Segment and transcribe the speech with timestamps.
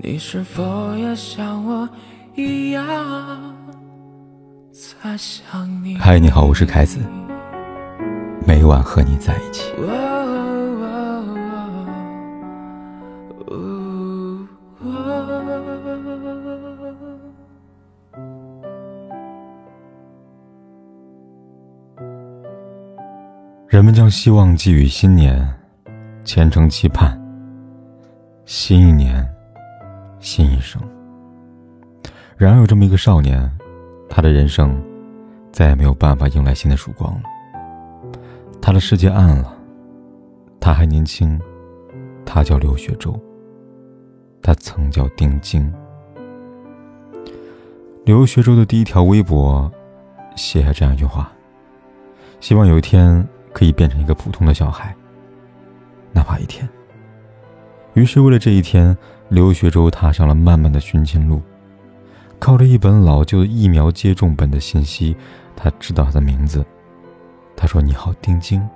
[0.00, 1.88] 你是否也像我
[2.36, 2.84] 一样
[4.70, 5.96] 在想你？
[5.98, 7.00] 嗨，你好，我是凯子，
[8.46, 9.72] 每晚和你在一起。
[23.66, 25.44] 人们将希望寄予新年，
[26.24, 27.20] 虔诚期盼
[28.44, 29.28] 新一年。
[30.20, 30.80] 新一生。
[32.36, 33.50] 然而，有这么一个少年，
[34.08, 34.80] 他的人生
[35.50, 37.22] 再也没有办法迎来新的曙光了。
[38.60, 39.56] 他的世界暗了。
[40.60, 41.40] 他还年轻，
[42.26, 43.18] 他叫刘学周。
[44.42, 45.72] 他曾叫丁晶。
[48.04, 49.70] 刘学周的第一条微博
[50.36, 51.32] 写下这样一句话
[52.40, 54.94] ：“希望有一天可以变成一个普通的小孩，
[56.12, 56.68] 哪怕一天。”
[57.94, 58.96] 于是，为了这一天。
[59.28, 61.42] 刘学周踏上了漫漫的寻亲路，
[62.38, 65.14] 靠着一本老旧的疫苗接种本的信息，
[65.54, 66.64] 他知道他的名字。
[67.54, 68.66] 他说：“你好，丁晶。”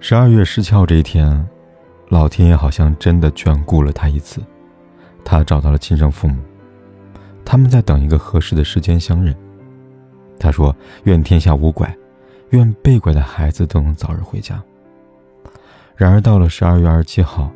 [0.00, 1.48] 十二月十七号这一天，
[2.08, 4.42] 老天爷好像真的眷顾了他一次，
[5.24, 6.42] 他找到了亲生父母，
[7.44, 9.32] 他们在等一个合适的时间相认。
[10.36, 11.96] 他说：“愿天下无拐，
[12.50, 14.60] 愿被拐的孩子都能早日回家。”
[15.94, 17.48] 然而到了十二月二十七号。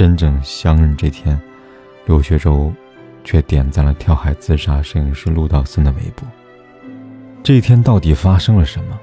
[0.00, 1.38] 真正相认这天，
[2.06, 2.72] 刘学周
[3.22, 6.26] 却点赞了跳海自杀摄影师陆道森的微博。
[7.42, 8.98] 这一天到底发生了什么？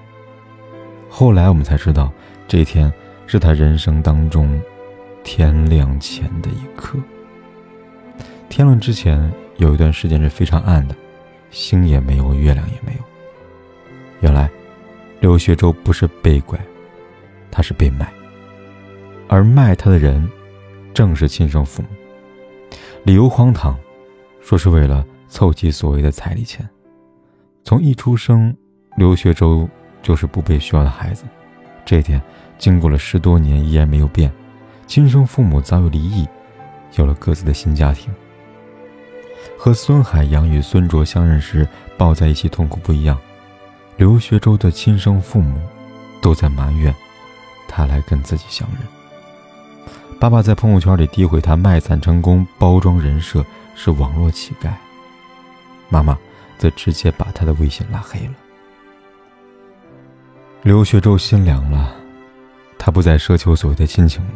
[1.08, 2.12] 后来我们才知道，
[2.48, 2.92] 这一天
[3.28, 4.60] 是他人生当中
[5.24, 6.98] 天亮前的一刻。
[8.50, 10.96] 天亮之前有一段时间是非常暗的，
[11.52, 13.04] 星也没有，月亮也没有。
[14.22, 14.50] 原来，
[15.20, 16.60] 刘学周不是被拐，
[17.52, 18.12] 他是被卖，
[19.28, 20.28] 而卖他的人。
[20.98, 21.90] 正是亲生父母，
[23.04, 23.78] 理由荒唐，
[24.42, 26.68] 说是为了凑齐所谓的彩礼钱。
[27.64, 28.52] 从一出生，
[28.96, 29.70] 刘学周
[30.02, 31.26] 就是不被需要的孩子，
[31.86, 32.20] 这点
[32.58, 34.34] 经过了十多年依然没有变。
[34.88, 36.28] 亲生父母早有离异，
[36.96, 38.12] 有了各自的新家庭。
[39.56, 43.16] 和孙海洋与孙卓相认时抱在一起痛苦不一样，
[43.98, 45.62] 刘学周的亲生父母
[46.24, 46.92] 都在埋怨
[47.68, 48.82] 他来跟自己相认。
[50.20, 53.46] 爸爸在朋友圈里诋毁他卖惨成功，包装人设
[53.76, 54.72] 是网络乞丐。
[55.90, 56.18] 妈妈
[56.58, 58.34] 则直接把他的微信拉黑了。
[60.64, 61.96] 刘学周心凉了，
[62.80, 64.32] 他不再奢求所谓的亲情了，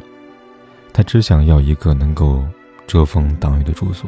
[0.94, 2.46] 他只想要一个能够
[2.86, 4.08] 遮风挡雨的住所。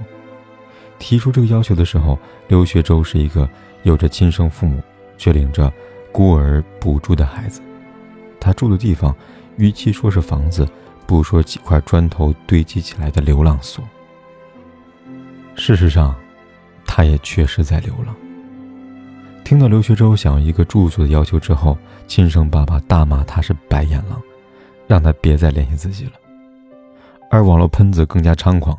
[0.99, 3.49] 提出这个要求的时候，刘学周是一个
[3.81, 4.79] 有着亲生父母
[5.17, 5.73] 却领着
[6.11, 7.61] 孤儿补助的孩子。
[8.39, 9.13] 他住的地方，
[9.57, 10.67] 与其说是房子。
[11.05, 13.83] 不说几块砖头堆积起来的流浪所。
[15.55, 16.15] 事实上，
[16.85, 18.15] 他也确实在流浪。
[19.43, 21.77] 听到刘学周想要一个住所的要求之后，
[22.07, 24.21] 亲生爸爸大骂他是白眼狼，
[24.87, 26.13] 让他别再联系自己了。
[27.29, 28.77] 而网络喷子更加猖狂，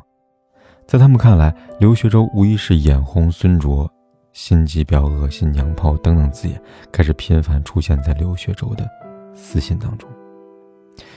[0.87, 3.89] 在他们看来，刘学周无疑是眼红孙卓、
[4.33, 8.89] 心机婊、恶心娘炮等等字眼开始频繁出现在刘学周的
[9.35, 10.09] 私信当中。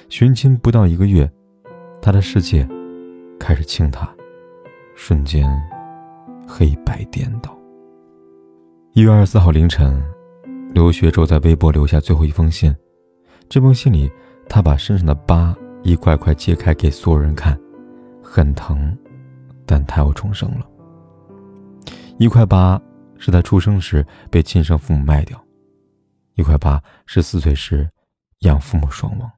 [0.09, 1.29] 寻亲不到一个月，
[2.01, 2.67] 他的世界
[3.37, 4.09] 开始倾塌，
[4.95, 5.45] 瞬间
[6.47, 7.55] 黑白颠倒。
[8.93, 10.01] 一月二十四号凌晨，
[10.73, 12.73] 刘学洲在微博留下最后一封信。
[13.49, 14.09] 这封信里，
[14.47, 15.53] 他把身上的疤
[15.83, 17.59] 一块块揭开给所有人看，
[18.23, 18.97] 很疼，
[19.65, 20.65] 但他又重生了。
[22.17, 22.81] 一块疤
[23.17, 25.37] 是他出生时被亲生父母卖掉，
[26.35, 27.87] 一块疤是四岁时
[28.39, 29.29] 养父母双亡。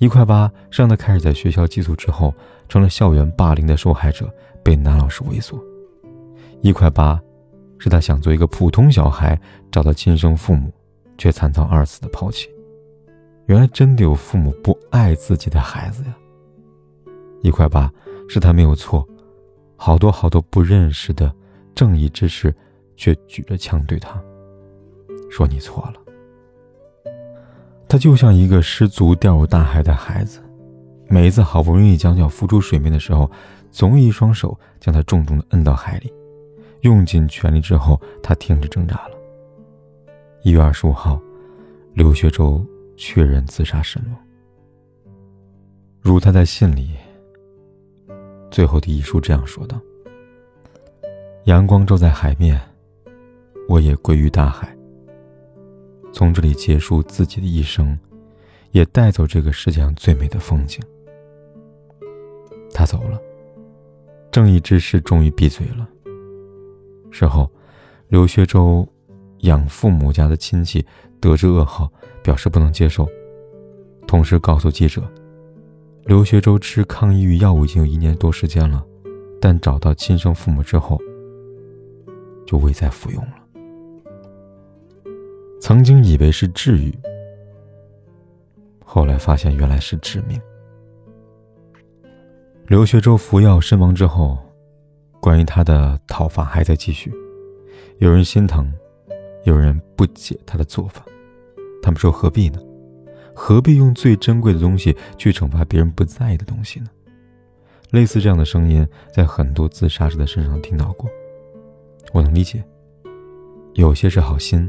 [0.00, 2.34] 一块八让他开始在学校寄宿之后，
[2.70, 5.62] 成了校园霸凌的受害者，被男老师猥琐。
[6.62, 7.20] 一块八，
[7.78, 9.38] 是他想做一个普通小孩，
[9.70, 10.72] 找到亲生父母，
[11.18, 12.48] 却惨遭二次的抛弃。
[13.44, 16.16] 原来真的有父母不爱自己的孩子呀。
[17.42, 17.92] 一块八，
[18.26, 19.06] 是他没有错，
[19.76, 21.30] 好多好多不认识的
[21.74, 22.54] 正义之士，
[22.96, 24.18] 却举着枪对他，
[25.30, 25.99] 说你错了。
[27.90, 30.38] 他就像一个失足掉入大海的孩子，
[31.08, 33.28] 每一次好不容易将脚浮出水面的时候，
[33.72, 36.12] 总有一双手将他重重的摁到海里，
[36.82, 39.10] 用尽全力之后，他停止挣扎了。
[40.44, 41.20] 一月二十五号，
[41.92, 42.64] 刘学周
[42.96, 44.16] 确认自杀身亡。
[46.00, 46.90] 如他在信里
[48.52, 49.76] 最后的遗书这样说道
[51.46, 52.60] ：“阳光照在海面，
[53.68, 54.72] 我也归于大海。”
[56.12, 57.98] 从这里结束自己的一生，
[58.72, 60.82] 也带走这个世界上最美的风景。
[62.72, 63.20] 他走了，
[64.30, 65.88] 正义之士终于闭嘴了。
[67.10, 67.50] 事后，
[68.08, 68.86] 刘学周
[69.40, 70.84] 养父母家的亲戚
[71.20, 71.90] 得知噩耗，
[72.22, 73.08] 表示不能接受，
[74.06, 75.02] 同时告诉记者，
[76.04, 78.84] 刘学周吃抗抑郁药物已经有一年多时间了，
[79.40, 81.00] 但找到亲生父母之后，
[82.46, 83.34] 就未再服用了。
[85.70, 86.92] 曾经以为是治愈，
[88.84, 90.36] 后来发现原来是致命。
[92.66, 94.36] 刘学周服药身亡之后，
[95.20, 97.14] 关于他的讨伐还在继续。
[97.98, 98.68] 有人心疼，
[99.44, 101.04] 有人不解他的做法。
[101.80, 102.58] 他们说：“何必呢？
[103.32, 106.88] 何必用最珍贵的东西去惩罚别人不在意的东西呢？”
[107.92, 108.84] 类似这样的声音，
[109.14, 111.08] 在很多自杀者的身上听到过。
[112.12, 112.60] 我能理解，
[113.74, 114.68] 有些是好心。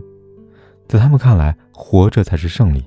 [0.91, 2.83] 在他们看来，活着才是胜利。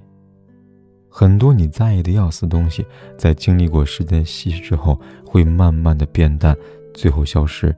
[1.09, 2.85] 很多你在意的要死东西，
[3.17, 6.55] 在经历过时间稀释之后，会慢慢的变淡，
[6.93, 7.75] 最后消失。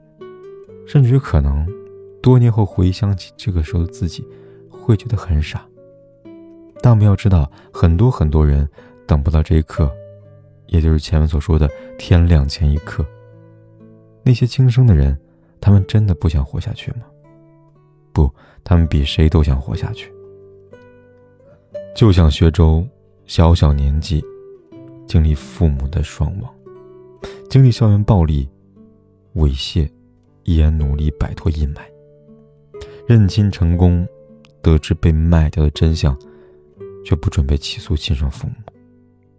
[0.85, 1.65] 甚至于可能，
[2.21, 4.21] 多年后回想起这个时候的自己，
[4.69, 5.65] 会觉得很傻。
[6.81, 8.67] 但我们要知道，很多很多人
[9.05, 9.89] 等不到这一刻，
[10.65, 13.05] 也就是前面所说的天亮前一刻。
[14.23, 15.17] 那些轻生的人，
[15.61, 17.05] 他们真的不想活下去吗？
[18.11, 18.29] 不，
[18.65, 20.11] 他们比谁都想活下去。
[21.97, 22.87] 就像薛周，
[23.25, 24.23] 小小年纪，
[25.07, 26.53] 经历父母的双亡，
[27.49, 28.47] 经历校园暴力、
[29.33, 29.89] 猥亵，
[30.43, 31.79] 依然努力摆脱阴霾。
[33.07, 34.07] 认亲成功，
[34.61, 36.15] 得知被卖掉的真相，
[37.03, 38.53] 却不准备起诉亲生父母。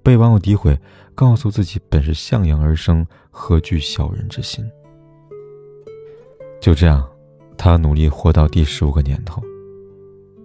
[0.02, 0.76] 被网友诋毁，
[1.14, 4.68] 告诉自己本是向阳而生，何惧小人之心。
[6.60, 7.08] 就这样，
[7.56, 9.40] 他努力活到第十五个年头，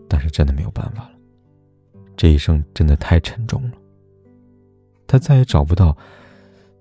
[0.08, 1.13] 但是真的没有办法了。
[2.16, 3.72] 这一生真的太沉重了。
[5.08, 5.96] 他再也找不到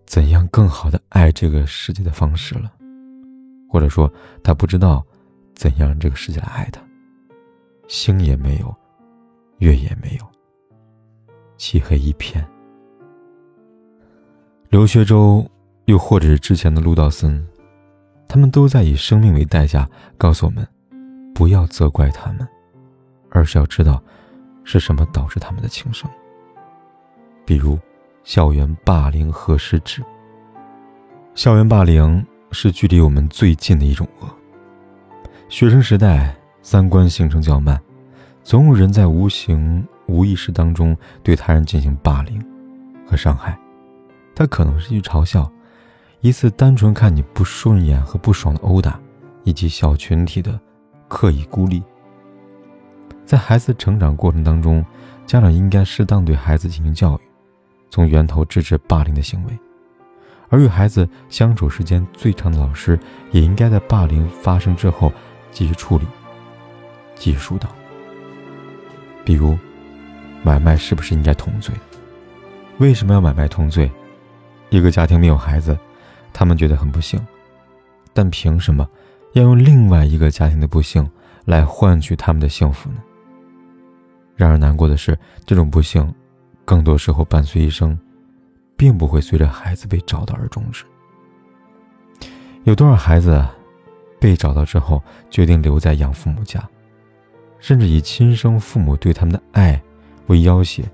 [0.07, 2.73] 怎样更好的爱这个世界的方式了，
[3.69, 4.11] 或者说，
[4.43, 5.05] 他不知道
[5.55, 6.81] 怎样让这个世界来爱他。
[7.89, 8.75] 星也没有，
[9.59, 10.27] 月也没有，
[11.59, 12.47] 漆黑一片。
[14.71, 15.47] 刘学周，
[15.85, 17.47] 又或者是之前的陆道森，
[18.29, 19.87] 他们都在以生命为代价
[20.17, 20.67] 告诉我们：
[21.35, 22.49] 不要责怪他们，
[23.29, 24.03] 而是要知道。
[24.65, 26.11] 是什么导致他们的轻生？
[27.45, 27.79] 比如，
[28.25, 30.03] 校园霸凌和失职？
[31.35, 34.29] 校园霸凌是距离我们最近的一种恶。
[35.49, 37.81] 学生时代，三观形成较慢，
[38.43, 42.43] 总有人在无形、无意识当中对他人进行霸凌
[43.07, 43.59] 和伤害。
[44.35, 45.51] 他可能是一句嘲笑，
[46.21, 48.99] 一次单纯看你不顺眼和不爽的殴打，
[49.45, 50.59] 以及小群体的
[51.09, 51.83] 刻意孤立。
[53.33, 54.85] 在孩子成长过程当中，
[55.25, 57.21] 家长应该适当对孩子进行教育，
[57.89, 59.53] 从源头制止霸凌的行为；
[60.51, 63.01] 而与孩子相处时间最长的老师，
[63.31, 65.11] 也应该在霸凌发生之后
[65.51, 66.05] 继续处理、
[67.15, 67.71] 继续疏导。
[69.25, 69.59] 比如，
[70.43, 71.75] 买卖是不是应该同罪？
[72.77, 73.91] 为什么要买卖同罪？
[74.69, 75.75] 一个家庭没有孩子，
[76.35, 77.19] 他们觉得很不幸，
[78.13, 78.87] 但凭什么
[79.33, 81.11] 要用另外一个家庭的不幸
[81.47, 82.97] 来换取他们的幸福呢？
[84.37, 86.13] 让人难过的是，这种不幸，
[86.65, 87.99] 更多时候伴随一生，
[88.77, 90.85] 并不会随着孩子被找到而终止。
[92.65, 93.45] 有多少孩子
[94.21, 96.63] 被找到之后，决定留在养父母家，
[97.59, 99.81] 甚至以亲生父母对他们的爱
[100.29, 100.85] 为要挟，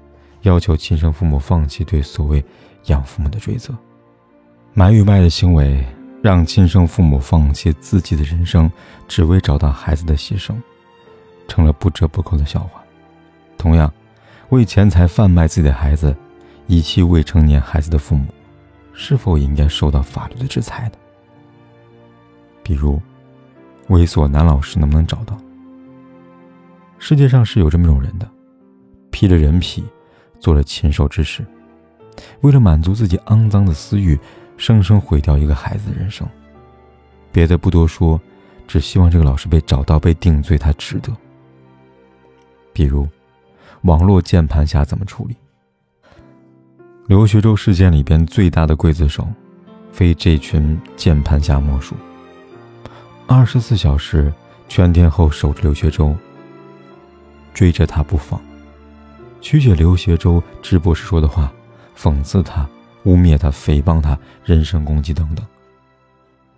[0.42, 2.44] 要求亲生父母放弃对所谓
[2.86, 3.74] 养父母的追责。
[4.72, 5.84] 买与卖的行为，
[6.22, 8.70] 让亲生父母放弃自己的人生，
[9.06, 10.54] 只为找到孩子的牺牲，
[11.46, 12.77] 成了不折不扣的笑话。
[13.58, 13.92] 同样，
[14.50, 16.16] 为钱财贩卖自己的孩子、
[16.68, 18.26] 遗弃未成年孩子的父母，
[18.92, 20.92] 是否应该受到法律的制裁呢？
[22.62, 23.02] 比如，
[23.88, 25.36] 猥琐男老师能不能找到？
[26.98, 28.30] 世界上是有这么一种人的，
[29.10, 29.84] 披着人皮，
[30.38, 31.44] 做了禽兽之事，
[32.42, 34.18] 为了满足自己肮脏的私欲，
[34.56, 36.26] 生生毁掉一个孩子的人生。
[37.32, 38.20] 别的不多说，
[38.66, 41.12] 只希望这个老师被找到、被定罪，他值得。
[42.72, 43.08] 比如。
[43.82, 45.36] 网络键盘侠怎么处理？
[47.06, 49.26] 刘学周事件里边最大的刽子手，
[49.92, 51.94] 非这群键盘侠莫属。
[53.26, 54.32] 二十四小时
[54.68, 56.14] 全天候守着刘学周，
[57.54, 58.40] 追着他不放，
[59.40, 61.52] 曲解刘学周直播时说的话，
[61.96, 62.68] 讽刺他、
[63.04, 65.46] 污蔑他、诽谤他、人身攻击等等。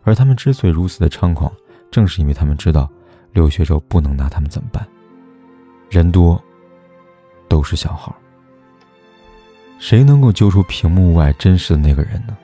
[0.02, 1.52] 而他们之所以如此的猖狂，
[1.90, 2.90] 正是因为他们知道
[3.32, 4.84] 刘学周不能拿他们怎么办，
[5.90, 6.42] 人多。
[7.50, 8.12] 都是小孩，
[9.80, 12.36] 谁能够揪出屏幕外真实的那个人呢？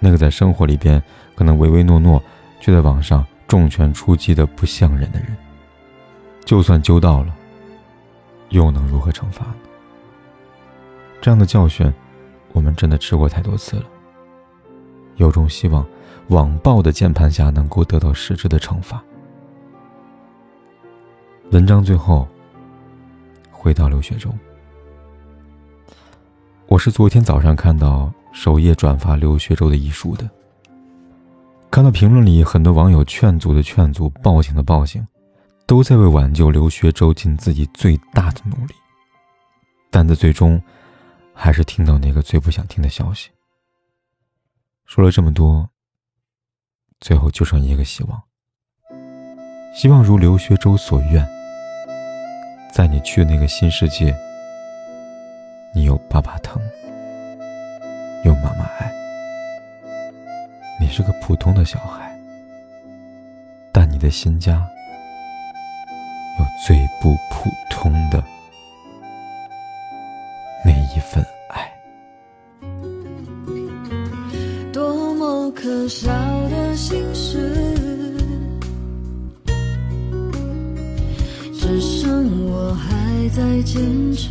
[0.00, 1.00] 那个在生活里边
[1.36, 2.20] 可能唯唯诺诺，
[2.60, 5.28] 却在网上重拳出击的不像人的人。
[6.44, 7.32] 就算揪到了，
[8.48, 9.54] 又能如何惩罚呢？
[11.20, 11.90] 这样的教训，
[12.52, 13.84] 我们真的吃过太多次了。
[15.18, 15.86] 有种希望，
[16.30, 19.00] 网暴的键盘侠能够得到实质的惩罚。
[21.52, 22.26] 文章最后，
[23.62, 24.28] 回到刘学周。
[26.66, 30.28] 我是昨天早上看到首页转发刘学周的遗书的，
[31.70, 35.06] 看到评论里很多网友劝阻的劝阻，报警的报警，
[35.64, 38.74] 都在为挽救刘学周尽自己最大的努力，
[39.92, 40.60] 但在最终，
[41.32, 43.30] 还是听到那个最不想听的消息。
[44.86, 45.70] 说了这么多，
[46.98, 48.20] 最后就剩一个希望，
[49.72, 51.24] 希望如刘学周所愿，
[52.72, 54.14] 在你去的那个新世界。
[55.74, 56.60] 你有爸爸疼，
[58.24, 58.90] 有妈妈爱，
[60.80, 62.14] 你是个普通的小孩，
[63.72, 64.66] 但你的新家
[66.38, 68.22] 有最不普通的
[70.64, 71.70] 那一份爱。
[74.72, 76.08] 多么可笑
[76.48, 77.71] 的心事，
[83.34, 84.28] 在坚持。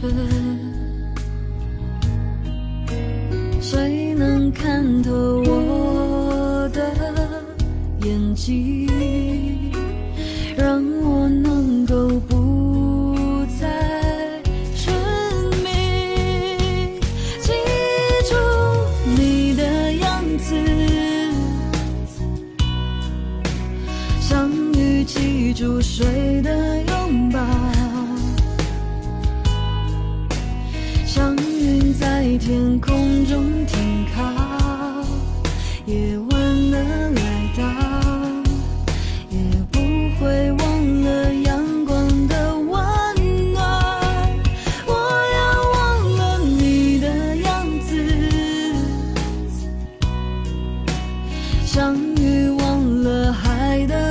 [3.59, 5.11] 谁能看透
[5.43, 6.83] 我的
[8.05, 9.70] 眼睛，
[32.43, 34.19] 天空中停靠，
[35.85, 37.21] 夜晚的来
[37.55, 37.63] 到，
[39.29, 39.37] 也
[39.71, 39.79] 不
[40.19, 42.73] 会忘了阳光的温
[43.53, 43.63] 暖。
[44.87, 44.91] 我
[45.35, 45.39] 要
[45.75, 45.79] 忘
[46.17, 47.93] 了你的样子，
[51.63, 54.10] 相遇忘了海的